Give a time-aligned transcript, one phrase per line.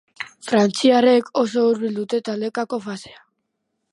[0.45, 3.23] Frantziarrek oso hurbil dute taldekako fasea.